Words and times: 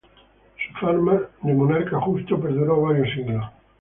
Su 0.65 0.73
fama 0.83 1.21
de 1.43 1.53
monarca 1.53 1.99
justo 2.01 2.41
perduró 2.41 2.81
varios 2.81 3.07
siglos. 3.13 3.45